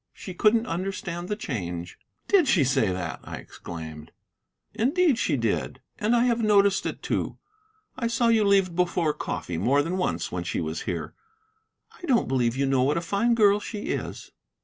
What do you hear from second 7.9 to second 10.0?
I saw you leave before coffee more than